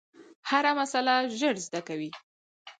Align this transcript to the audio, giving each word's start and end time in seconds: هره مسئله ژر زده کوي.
هره 0.49 0.71
مسئله 0.79 1.15
ژر 1.39 1.55
زده 1.65 1.81
کوي. 1.87 2.09